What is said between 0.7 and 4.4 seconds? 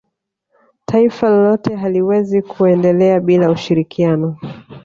taifa lolote haliwezi kuendelea bila ushirikiano